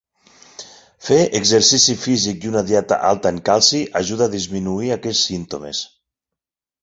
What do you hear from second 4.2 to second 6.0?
a disminuir aquests símptomes.